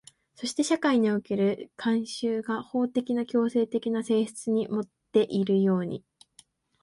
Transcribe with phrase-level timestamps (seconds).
[0.33, 6.03] そして社会における慣習が法的な強制的な性質をもっているように、